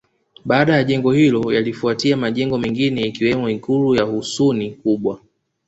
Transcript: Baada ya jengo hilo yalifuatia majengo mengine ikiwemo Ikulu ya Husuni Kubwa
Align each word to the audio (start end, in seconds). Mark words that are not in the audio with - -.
Baada 0.45 0.75
ya 0.75 0.83
jengo 0.83 1.11
hilo 1.11 1.53
yalifuatia 1.53 2.17
majengo 2.17 2.57
mengine 2.57 3.01
ikiwemo 3.03 3.49
Ikulu 3.49 3.95
ya 3.95 4.03
Husuni 4.03 4.71
Kubwa 4.71 5.19